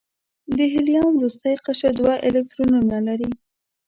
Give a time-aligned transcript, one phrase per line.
[0.57, 3.29] د هیلیم وروستی قشر دوه الکترونونه لري.